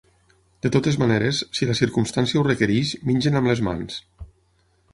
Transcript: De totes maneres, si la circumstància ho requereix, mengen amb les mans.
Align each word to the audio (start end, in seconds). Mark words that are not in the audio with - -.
De 0.65 0.69
totes 0.75 0.95
maneres, 1.01 1.41
si 1.59 1.67
la 1.71 1.75
circumstància 1.79 2.41
ho 2.41 2.45
requereix, 2.47 2.97
mengen 3.11 3.41
amb 3.41 3.51
les 3.53 3.65
mans. 3.69 4.01